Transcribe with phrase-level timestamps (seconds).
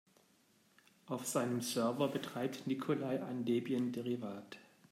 [1.05, 4.57] Auf seinem Server betreibt Nikolai ein Debian-Derivat.